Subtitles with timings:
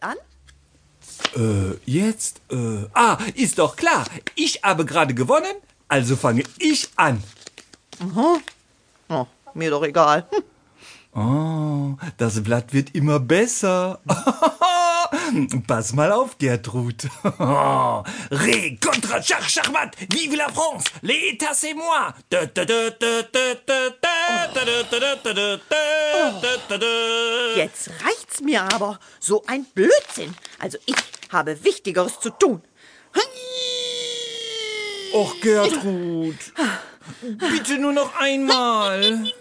[0.00, 0.16] jetzt an?
[1.36, 2.40] Äh, jetzt?
[2.50, 4.04] Äh, ah, ist doch klar.
[4.34, 5.54] Ich habe gerade gewonnen,
[5.88, 7.22] also fange ich an.
[9.08, 10.26] Oh, mir doch egal.
[10.30, 10.42] Hm.
[11.12, 13.98] Oh, das Blatt wird immer besser.
[15.66, 17.08] Pass mal auf, Gertrud.
[18.30, 22.14] Ré, Contra, Schach, Schachmatt, Vive la France, l'État c'est moi.
[27.56, 27.90] Jetzt
[28.30, 28.98] reicht's mir aber.
[29.18, 30.34] So ein Blödsinn.
[30.58, 30.96] Also ich
[31.30, 32.62] habe Wichtigeres zu tun.
[35.12, 36.36] Och, Gertrud.
[37.20, 39.32] Bitte nur noch einmal.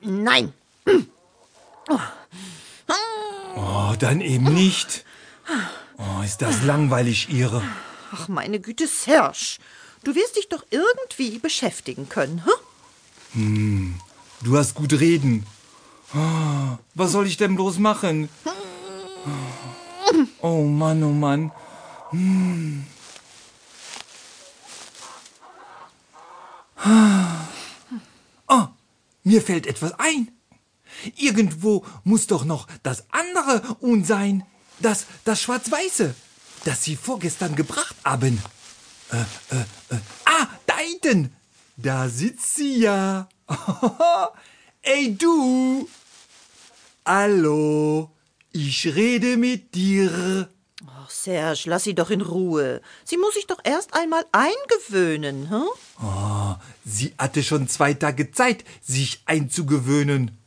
[0.00, 0.54] Nein.
[3.56, 5.04] Oh, dann eben nicht.
[5.98, 7.62] Oh, ist das langweilig, Ihre.
[8.12, 9.58] Ach, meine Güte, Serge.
[10.04, 12.42] Du wirst dich doch irgendwie beschäftigen können,
[13.34, 14.00] hm?
[14.42, 15.44] Du hast gut reden.
[16.12, 18.28] Was soll ich denn bloß machen?
[20.40, 21.52] Oh Mann, oh Mann.
[22.10, 22.84] Hm.
[28.48, 28.66] Oh,
[29.22, 30.32] mir fällt etwas ein.
[31.16, 34.44] Irgendwo muss doch noch das andere Un sein.
[34.80, 36.14] Das, das Schwarz-Weiße,
[36.64, 38.42] das Sie vorgestern gebracht haben.
[39.12, 39.20] Äh,
[39.54, 39.60] äh,
[39.94, 40.00] äh.
[40.24, 41.32] Ah, da hinten.
[41.76, 43.28] Da sitzt sie ja.
[44.82, 45.88] Ey, du.
[47.06, 48.10] Hallo.
[48.52, 50.48] Ich rede mit dir.
[50.86, 52.80] Ach, Serge, lass sie doch in Ruhe.
[53.04, 55.68] Sie muss sich doch erst einmal eingewöhnen, hm?
[56.02, 60.38] Oh, sie hatte schon zwei Tage Zeit, sich einzugewöhnen.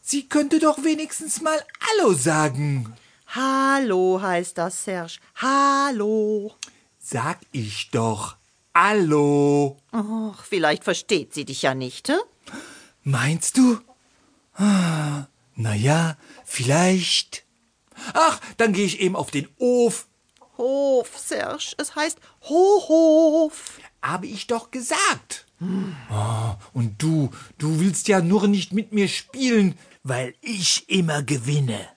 [0.00, 2.92] Sie könnte doch wenigstens mal Hallo sagen.
[3.28, 5.14] Hallo heißt das, Serge.
[5.36, 6.54] Hallo.
[6.98, 8.36] Sag ich doch.
[8.74, 9.78] Hallo.
[9.92, 12.20] Ach, vielleicht versteht sie dich ja nicht, hm?
[13.04, 13.78] Meinst du?
[14.54, 17.44] Ah, na ja, vielleicht.
[18.14, 20.08] Ach, dann gehe ich eben auf den Hof.
[20.58, 21.74] Hof, Serge.
[21.78, 23.80] Es heißt Hohof.
[24.02, 25.46] Habe ich doch gesagt.
[26.10, 31.88] Oh, und du, du willst ja nur nicht mit mir spielen, weil ich immer gewinne.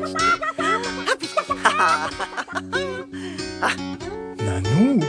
[4.38, 5.00] Nanu,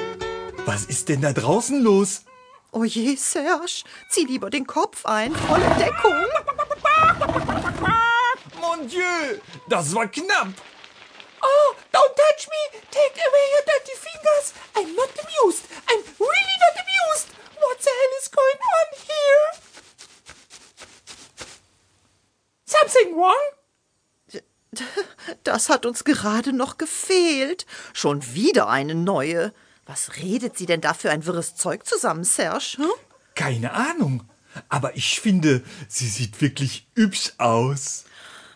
[0.65, 2.25] was ist denn da draußen los?
[2.73, 3.85] Oh je, Serge.
[4.09, 5.33] Zieh lieber den Kopf ein.
[5.33, 6.25] Volle Deckung.
[8.59, 10.49] Mon Dieu, das war knapp.
[11.41, 12.79] Oh, don't touch me!
[12.91, 14.53] Take away your dirty fingers!
[14.75, 15.67] I'm not amused!
[15.89, 17.29] I'm really not amused!
[17.59, 19.45] What the hell is going on here?
[22.65, 23.60] Something wrong?
[25.43, 27.65] Das hat uns gerade noch gefehlt.
[27.93, 29.53] Schon wieder eine neue.
[29.85, 32.77] Was redet sie denn da für ein wirres Zeug zusammen, Serge?
[32.77, 32.91] Hm?
[33.35, 34.23] Keine Ahnung,
[34.69, 38.05] aber ich finde, sie sieht wirklich hübsch aus.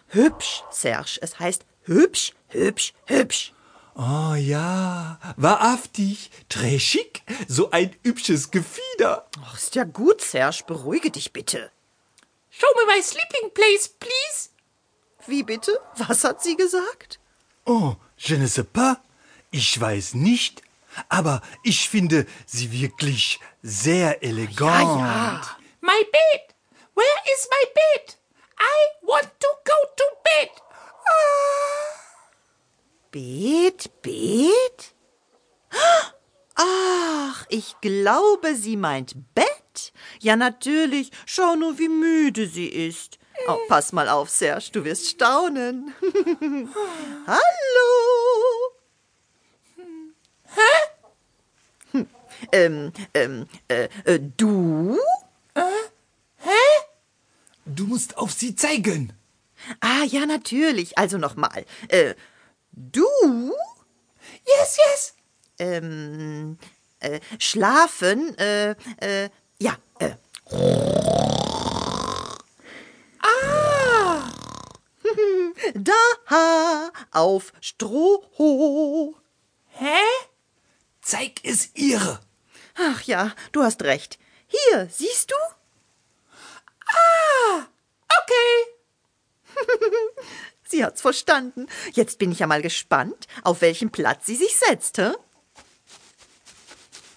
[0.08, 1.18] Hübsch, Serge.
[1.22, 3.54] Es heißt hübsch, hübsch, hübsch.
[3.96, 9.28] Oh ja, wahrhaftig, très chic, so ein hübsches Gefieder.
[9.42, 10.64] Ach, ist ja gut, Serge.
[10.68, 11.72] Beruhige dich bitte.
[12.50, 14.50] Show me my sleeping place, please!
[15.28, 15.80] Wie bitte?
[15.98, 17.20] Was hat sie gesagt?
[17.66, 18.98] Oh, je ne sais pas,
[19.52, 20.62] ich weiß nicht,
[21.10, 25.00] aber ich finde sie wirklich sehr elegant.
[25.00, 25.42] ja.
[25.82, 26.56] My bed!
[26.96, 28.16] Where is my bed?
[28.60, 30.50] I want to go to bed!
[33.12, 34.94] Bet, Bet?
[36.56, 39.94] Ach, ich glaube, sie meint Bett.
[40.22, 41.12] Ja, natürlich.
[41.26, 43.18] Schau nur, wie müde sie ist.
[43.48, 45.94] Oh, pass mal auf, Serge, du wirst staunen.
[47.28, 47.42] Hallo.
[50.56, 52.06] Hä?
[52.52, 54.98] Ähm, ähm, äh, äh, du?
[57.66, 59.14] Du musst auf sie zeigen.
[59.80, 60.98] Ah, ja, natürlich.
[60.98, 61.66] Also nochmal.
[61.88, 62.16] Äh,
[62.72, 63.08] du?
[64.46, 65.14] Yes, yes!
[65.58, 66.58] Ähm,
[67.00, 70.16] äh, schlafen, äh, äh, ja, äh.
[73.20, 74.32] Ah!
[75.74, 79.16] Da, auf Stroh.
[79.68, 80.02] Hä?
[81.02, 82.20] Zeig es ihr.
[82.78, 84.20] Ach ja, du hast recht.
[84.48, 85.36] Hier, siehst du?
[88.08, 88.76] Okay.
[90.68, 91.68] Sie hat's verstanden.
[91.94, 95.12] Jetzt bin ich ja mal gespannt, auf welchen Platz sie sich setzt, hä?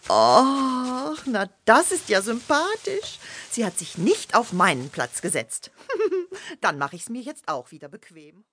[0.08, 3.18] Ach, na, das ist ja sympathisch.
[3.50, 5.70] Sie hat sich nicht auf meinen Platz gesetzt.
[6.60, 8.44] Dann mache ich's mir jetzt auch wieder bequem.